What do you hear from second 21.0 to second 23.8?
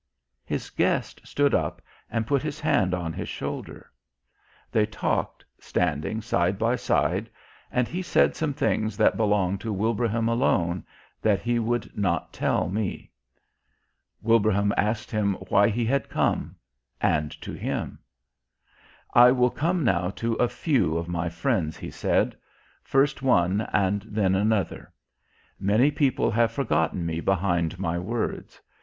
My friends," He said. "First one